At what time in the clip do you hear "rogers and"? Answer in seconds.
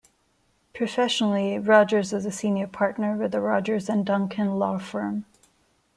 3.39-4.03